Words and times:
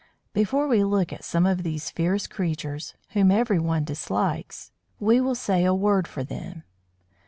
Before 0.33 0.67
we 0.67 0.83
look 0.83 1.13
at 1.13 1.23
some 1.23 1.45
of 1.45 1.61
these 1.61 1.91
fierce 1.91 2.25
creatures, 2.25 2.95
whom 3.09 3.29
everyone 3.29 3.83
dislikes, 3.83 4.71
we 4.99 5.21
will 5.21 5.35
say 5.35 5.63
a 5.63 5.75
word 5.75 6.07
for 6.07 6.23
them. 6.23 6.63